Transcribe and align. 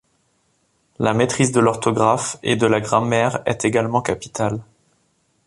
La 0.97 1.13
maîtrise 1.13 1.51
de 1.51 1.59
l'orthographe 1.59 2.37
et 2.41 2.55
de 2.55 2.65
la 2.65 2.81
grammaire 2.81 3.43
est 3.45 3.65
également 3.65 4.01
capitale. 4.01 4.59